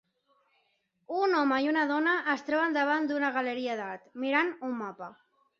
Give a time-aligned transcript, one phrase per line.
[1.17, 5.13] Un home i una dona es troben davant d'una galeria d'art, mirant un mapa.